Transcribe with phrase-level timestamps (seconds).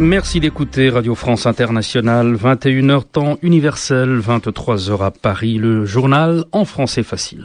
[0.00, 7.02] Merci d'écouter Radio France Internationale, 21h temps universel, 23h à Paris, le journal en français
[7.02, 7.44] facile.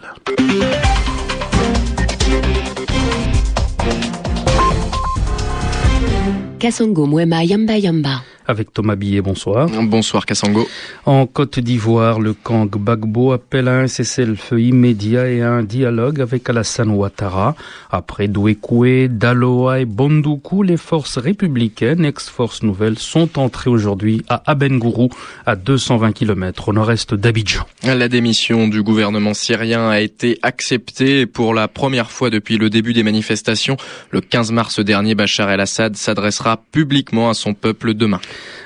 [6.59, 9.21] Kasongo Mwema Yamba Yamba avec Thomas Billet.
[9.21, 9.67] Bonsoir.
[9.69, 10.67] Bonsoir Kassango.
[11.05, 16.21] En Côte d'Ivoire, le camp Gbagbo appelle à un cessez-le-feu immédiat et à un dialogue
[16.21, 17.55] avec Alassane Ouattara.
[17.91, 25.09] Après Douekoué, Daloa et Bondoukou, les forces républicaines, ex-forces nouvelles, sont entrées aujourd'hui à Abengourou,
[25.45, 27.65] à 220 km au nord-est d'Abidjan.
[27.83, 32.93] La démission du gouvernement syrien a été acceptée pour la première fois depuis le début
[32.93, 33.77] des manifestations.
[34.11, 38.19] Le 15 mars dernier, Bachar el-Assad s'adressera publiquement à son peuple demain.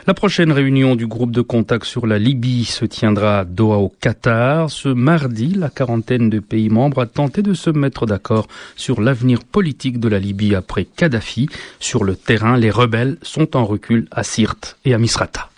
[0.08, 3.94] La prochaine réunion du groupe de contact sur la Libye se tiendra à Doha au
[4.02, 4.70] Qatar.
[4.70, 9.43] Ce mardi, la quarantaine de pays membres a tenté de se mettre d'accord sur l'avenir
[9.43, 11.49] politique de la Libye après Kadhafi.
[11.80, 15.49] Sur le terrain, les rebelles sont en recul à Sirte et à Misrata.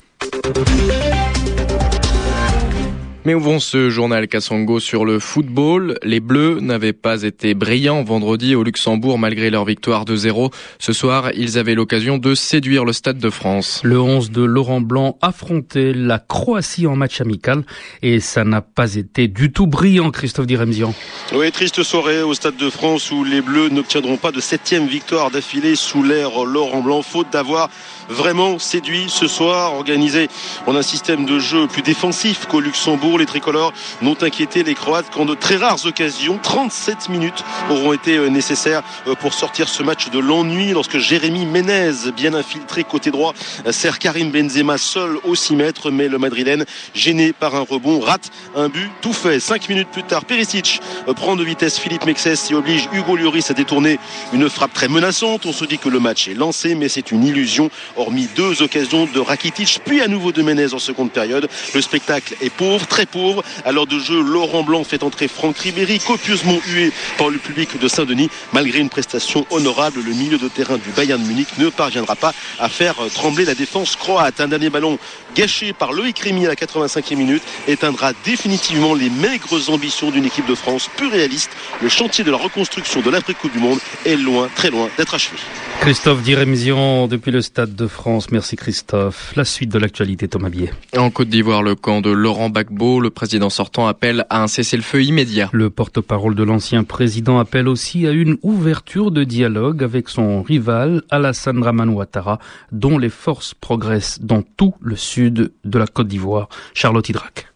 [3.24, 6.00] Mais ouvrons ce journal Kassongo sur le football.
[6.02, 10.50] Les Bleus n'avaient pas été brillants vendredi au Luxembourg malgré leur victoire de 0.
[10.80, 13.82] Ce soir, ils avaient l'occasion de séduire le Stade de France.
[13.84, 17.64] Le 11 de Laurent Blanc affrontait la Croatie en match amical
[18.02, 20.96] et ça n'a pas été du tout brillant, Christophe Diremzian.
[21.36, 25.30] Oui, triste soirée au Stade de France où les Bleus n'obtiendront pas de septième victoire
[25.30, 27.70] d'affilée sous l'ère Laurent Blanc, faute d'avoir
[28.10, 30.28] vraiment séduit ce soir, organisé
[30.66, 33.11] en un système de jeu plus défensif qu'au Luxembourg.
[33.18, 36.40] Les tricolores n'ont inquiété les Croates qu'en de très rares occasions.
[36.42, 41.46] 37 minutes auront été euh, nécessaires euh, pour sortir ce match de l'ennui lorsque Jérémy
[41.46, 43.34] Ménez, bien infiltré côté droit,
[43.66, 48.00] euh, sert Karim Benzema seul au 6 mètres, mais le Madrilène, gêné par un rebond,
[48.00, 49.40] rate un but tout fait.
[49.40, 50.82] 5 minutes plus tard, Perisic
[51.16, 54.00] prend de vitesse Philippe Mexès et oblige Hugo Lloris à détourner
[54.34, 55.46] une frappe très menaçante.
[55.46, 59.08] On se dit que le match est lancé, mais c'est une illusion hormis deux occasions
[59.12, 61.48] de Rakitic, puis à nouveau de Menez en seconde période.
[61.74, 63.44] Le spectacle est pauvre, pauvre.
[63.66, 67.80] À l'heure de jeu, Laurent Blanc fait entrer Franck Ribéry, copieusement hué par le public
[67.80, 68.30] de Saint-Denis.
[68.54, 72.34] Malgré une prestation honorable, le milieu de terrain du Bayern de Munich ne parviendra pas
[72.60, 74.40] à faire trembler la défense croate.
[74.40, 74.98] Un dernier ballon
[75.36, 80.48] gâché par Loïc Rémy à la 85e minute éteindra définitivement les maigres ambitions d'une équipe
[80.48, 81.52] de France peu réaliste.
[81.82, 85.38] Le chantier de la reconstruction de l'après-coupe du monde est loin, très loin d'être achevé.
[85.82, 88.30] Christophe Dirémision depuis le Stade de France.
[88.30, 89.34] Merci Christophe.
[89.36, 90.70] La suite de l'actualité, Thomas Bier.
[90.96, 95.04] En Côte d'Ivoire, le camp de Laurent Gbagbo, le président sortant appelle à un cessez-le-feu
[95.04, 95.50] immédiat.
[95.52, 101.02] Le porte-parole de l'ancien président appelle aussi à une ouverture de dialogue avec son rival
[101.10, 102.38] Alassane Draman Ouattara,
[102.72, 106.48] dont les forces progressent dans tout le sud de la Côte d'Ivoire.
[106.76, 107.51] Charlotte Hydrac.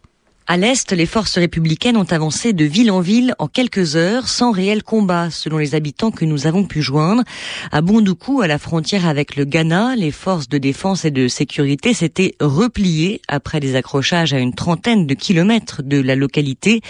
[0.48, 4.52] À l'Est, les forces républicaines ont avancé de ville en ville en quelques heures sans
[4.52, 7.24] réel combat, selon les habitants que nous avons pu joindre.
[7.72, 11.94] À Bondoukou, à la frontière avec le Ghana, les forces de défense et de sécurité
[11.94, 16.80] s'étaient repliées après des accrochages à une trentaine de kilomètres de la localité.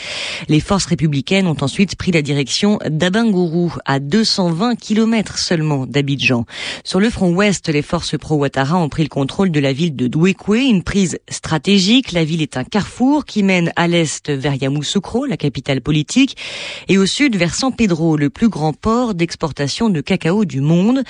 [0.49, 6.45] Les forces républicaines ont ensuite pris la direction d'Abangourou, à 220 kilomètres seulement d'Abidjan.
[6.85, 10.09] Sur le front ouest, les forces pro-Ouattara ont pris le contrôle de la ville de
[10.09, 12.13] Douekoué, une prise stratégique.
[12.13, 16.37] La ville est un carrefour qui mène à l'est vers Yamoussoukro, la capitale politique,
[16.89, 21.03] et au sud vers San Pedro, le plus grand port d'exportation de cacao du monde.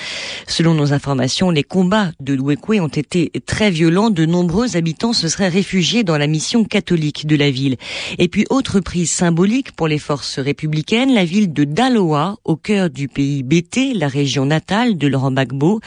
[0.47, 4.11] Selon nos informations, les combats de Douekoué ont été très violents.
[4.11, 7.77] De nombreux habitants se seraient réfugiés dans la mission catholique de la ville.
[8.19, 12.91] Et puis, autre prise symbolique pour les forces républicaines, la ville de Daloa, au cœur
[12.91, 15.81] du pays BT, la région natale de Laurent Gbagbo.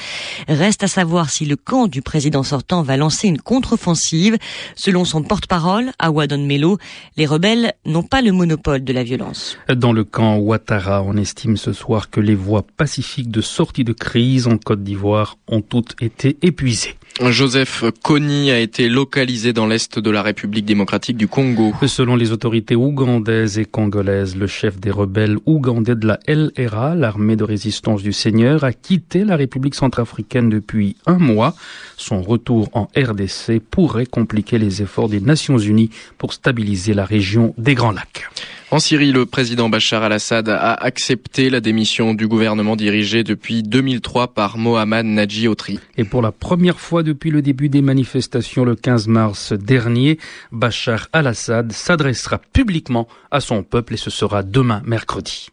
[0.48, 4.38] Reste à savoir si le camp du président sortant va lancer une contre-offensive.
[4.76, 6.78] Selon son porte-parole, Awadon Mélo,
[7.18, 9.58] les rebelles n'ont pas le monopole de la violence.
[9.74, 13.94] Dans le camp Ouattara, on estime ce soir que les voies pacifiques de sortie de
[13.94, 16.96] crise en Côte d'Ivoire ont toutes été épuisées.
[17.28, 21.74] Joseph Kony a été localisé dans l'est de la République démocratique du Congo.
[21.86, 27.36] Selon les autorités ougandaises et congolaises, le chef des rebelles ougandais de la LRA, l'armée
[27.36, 31.56] de résistance du Seigneur, a quitté la République centrafricaine depuis un mois.
[31.98, 37.54] Son retour en RDC pourrait compliquer les efforts des Nations Unies pour stabiliser la région
[37.58, 38.30] des Grands Lacs.
[38.72, 44.28] En Syrie, le président Bachar al-Assad a accepté la démission du gouvernement dirigé depuis 2003
[44.36, 45.80] par Mohamed Nadji Otri.
[45.98, 50.20] Et pour la première fois depuis le début des manifestations le 15 mars dernier,
[50.52, 55.48] Bachar al-Assad s'adressera publiquement à son peuple et ce sera demain mercredi.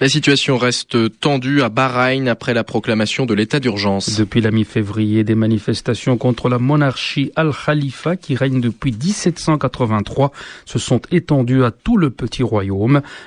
[0.00, 4.16] La situation reste tendue à Bahreïn après la proclamation de l'état d'urgence.
[4.18, 10.32] Depuis la mi-février, des manifestations contre la monarchie al-Khalifa qui règne depuis 1783
[10.64, 12.61] se sont étendues à tout le petit royaume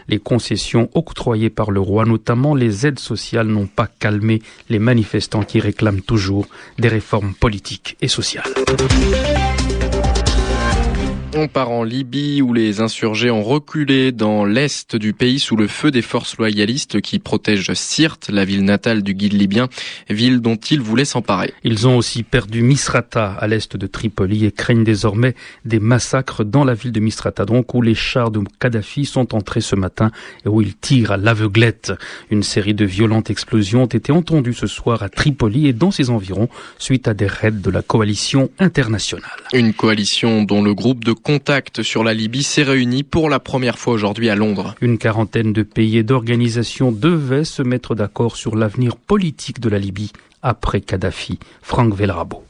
[0.08, 5.44] Les concessions octroyées par le roi, notamment les aides sociales, n'ont pas calmé les manifestants
[5.44, 6.48] qui réclament toujours
[6.80, 8.54] des réformes politiques et sociales.
[11.38, 15.68] On part en Libye où les insurgés ont reculé dans l'est du pays sous le
[15.68, 19.68] feu des forces loyalistes qui protègent Sirte, la ville natale du guide libyen,
[20.10, 21.54] ville dont ils voulaient s'emparer.
[21.66, 25.36] Ils ont aussi perdu Misrata à l'est de Tripoli et craignent désormais
[25.66, 29.60] des massacres dans la ville de Misrata, donc où les chars de Kadhafi sont entrés
[29.60, 30.12] ce matin
[30.46, 31.92] et où ils tirent à l'aveuglette.
[32.32, 36.12] Une série de violentes explosions ont été entendues ce soir à Tripoli et dans ses
[36.12, 36.48] environs
[36.78, 39.30] suite à des raids de la coalition internationale.
[39.52, 43.80] Une coalition dont le groupe de contact sur la Libye s'est réuni pour la première
[43.80, 44.76] fois aujourd'hui à Londres.
[44.80, 49.80] Une quarantaine de pays et d'organisations devaient se mettre d'accord sur l'avenir politique de la
[49.80, 50.12] Libye
[50.44, 51.40] après Kadhafi.
[51.64, 52.44] Franck Velrabo.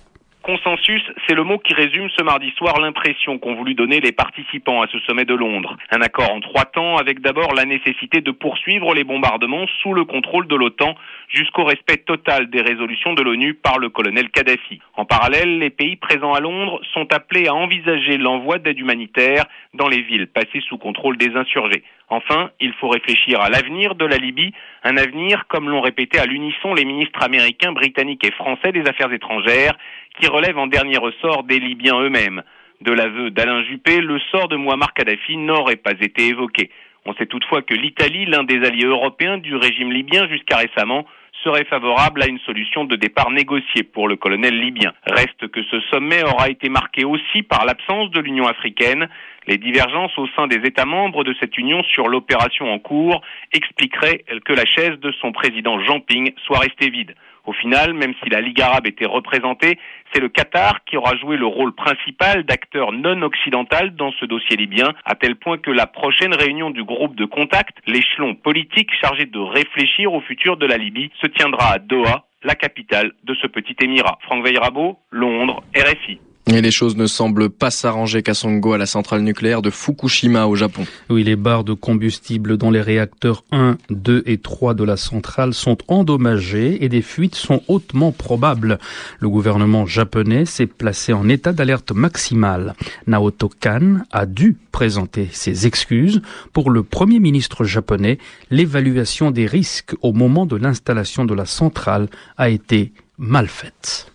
[0.46, 4.84] Consensus, c'est le mot qui résume ce mardi soir l'impression qu'ont voulu donner les participants
[4.84, 5.76] à ce sommet de Londres.
[5.90, 10.06] Un accord en trois temps avec d'abord la nécessité de poursuivre les bombardements sous le
[10.06, 10.94] contrôle de l'OTAN
[11.30, 14.80] jusqu'au respect total des résolutions de l'ONU par le colonel Kadhafi.
[14.96, 19.88] En parallèle, les pays présents à Londres sont appelés à envisager l'envoi d'aide humanitaire dans
[19.88, 21.82] les villes passées sous contrôle des insurgés.
[22.10, 24.54] Enfin, il faut réfléchir à l'avenir de la Libye,
[24.84, 29.12] un avenir, comme l'ont répété à l'unisson les ministres américains, britanniques et français des Affaires
[29.12, 29.76] étrangères,
[30.20, 32.44] qui relève en dernier ressort des Libyens eux-mêmes.
[32.82, 36.70] De l'aveu d'Alain Juppé, le sort de Muammar Kadhafi n'aurait pas été évoqué.
[37.06, 41.06] On sait toutefois que l'Italie, l'un des alliés européens du régime libyen jusqu'à récemment,
[41.44, 44.94] serait favorable à une solution de départ négociée pour le colonel libyen.
[45.06, 49.08] Reste que ce sommet aura été marqué aussi par l'absence de l'Union africaine.
[49.48, 53.22] Les divergences au sein des États membres de cette union sur l'opération en cours
[53.54, 57.16] expliqueraient que la chaise de son président Jean Ping soit restée vide.
[57.46, 59.78] Au final, même si la Ligue arabe était représentée,
[60.14, 64.58] c'est le Qatar qui aura joué le rôle principal d'acteur non occidental dans ce dossier
[64.58, 69.26] libyen, à tel point que la prochaine réunion du groupe de contact, l'échelon politique chargé
[69.26, 73.48] de réfléchir au futur de la Libye, se tiendra à Doha, la capitale de ce
[73.48, 74.18] petit émirat.
[74.24, 76.20] Franck Veyrabo, Londres, RFI.
[76.48, 80.46] Et les choses ne semblent pas s'arranger qu'à Songo, à la centrale nucléaire de Fukushima
[80.46, 80.86] au Japon.
[81.10, 85.56] Oui, les barres de combustible dans les réacteurs 1, 2 et 3 de la centrale
[85.56, 88.78] sont endommagées et des fuites sont hautement probables.
[89.20, 92.76] Le gouvernement japonais s'est placé en état d'alerte maximale.
[93.08, 96.22] Naoto Kan a dû présenter ses excuses.
[96.54, 98.20] Pour le premier ministre japonais,
[98.52, 102.08] l'évaluation des risques au moment de l'installation de la centrale
[102.38, 104.12] a été mal faite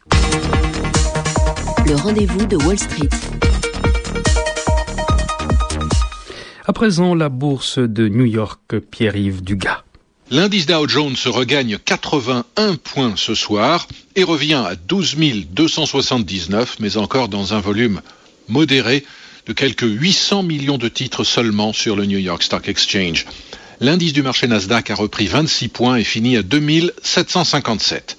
[1.91, 3.09] le rendez-vous de Wall Street.
[6.65, 9.83] À présent, la bourse de New York, Pierre-Yves Dugas.
[10.31, 15.17] L'indice Dow Jones regagne 81 points ce soir et revient à 12
[15.51, 18.03] 279, mais encore dans un volume
[18.47, 19.05] modéré
[19.47, 23.27] de quelques 800 millions de titres seulement sur le New York Stock Exchange.
[23.81, 28.17] L'indice du marché Nasdaq a repris 26 points et finit à 2757.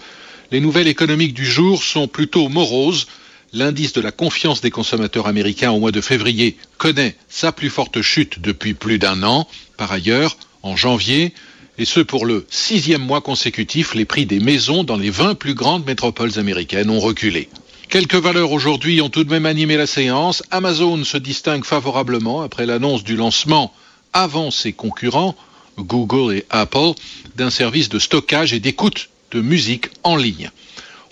[0.51, 3.07] Les nouvelles économiques du jour sont plutôt moroses
[3.53, 8.01] L'indice de la confiance des consommateurs américains au mois de février connaît sa plus forte
[8.01, 9.45] chute depuis plus d'un an.
[9.75, 11.33] Par ailleurs, en janvier,
[11.77, 15.53] et ce pour le sixième mois consécutif, les prix des maisons dans les 20 plus
[15.53, 17.49] grandes métropoles américaines ont reculé.
[17.89, 20.43] Quelques valeurs aujourd'hui ont tout de même animé la séance.
[20.49, 23.73] Amazon se distingue favorablement après l'annonce du lancement
[24.13, 25.35] avant ses concurrents,
[25.77, 26.93] Google et Apple,
[27.35, 30.51] d'un service de stockage et d'écoute de musique en ligne.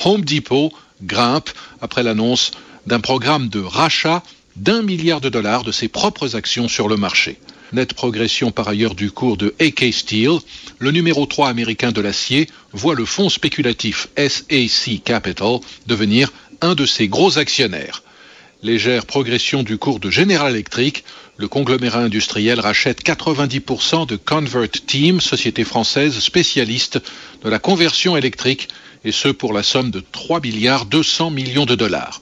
[0.06, 0.72] Home Depot
[1.04, 1.50] grimpe
[1.82, 2.52] après l'annonce
[2.86, 4.24] d'un programme de rachat
[4.56, 7.38] d'un milliard de dollars de ses propres actions sur le marché.
[7.72, 10.40] Nette progression par ailleurs du cours de AK Steel,
[10.80, 16.86] le numéro 3 américain de l'acier voit le fonds spéculatif SAC Capital devenir un de
[16.86, 18.04] ses gros actionnaires.
[18.64, 21.06] Légère progression du cours de General Electric,
[21.38, 27.00] le conglomérat industriel rachète 90% de Convert Team, société française spécialiste
[27.44, 28.68] de la conversion électrique
[29.06, 32.20] et ce pour la somme de 3 milliards 200 millions de dollars.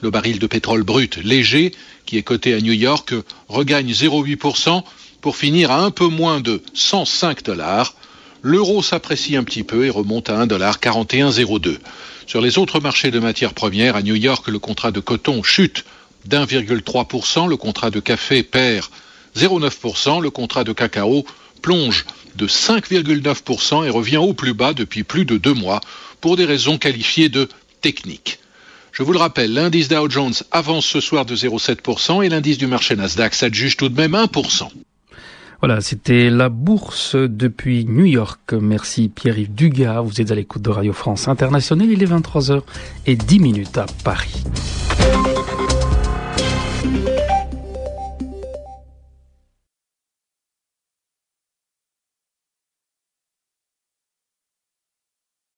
[0.00, 1.72] Le baril de pétrole brut léger,
[2.06, 3.14] qui est coté à New York,
[3.48, 4.82] regagne 0,8%
[5.20, 7.94] pour finir à un peu moins de 105 dollars.
[8.42, 11.78] L'euro s'apprécie un petit peu et remonte à 1,4102.
[12.26, 15.84] Sur les autres marchés de matières premières, à New York, le contrat de coton chute
[16.26, 18.86] d'1,3%, le contrat de café perd
[19.36, 21.24] 0,9%, le contrat de cacao
[21.60, 25.80] plonge de 5,9% et revient au plus bas depuis plus de deux mois
[26.20, 27.48] pour des raisons qualifiées de
[27.80, 28.38] techniques.
[28.92, 32.66] Je vous le rappelle, l'indice Dow Jones avance ce soir de 0,7% et l'indice du
[32.66, 34.68] marché Nasdaq s'adjuge tout de même 1%.
[35.60, 38.52] Voilà, c'était la bourse depuis New York.
[38.52, 40.00] Merci Pierre-Yves Dugas.
[40.02, 41.90] Vous êtes à l'écoute de Radio France Internationale.
[41.90, 42.62] Il est 23h
[43.06, 44.44] et 10 minutes à Paris.